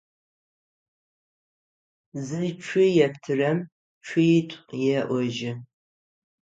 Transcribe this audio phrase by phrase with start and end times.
[2.25, 3.57] Зыцу зэптырэм
[4.05, 5.51] цуитӏу еӏожьы.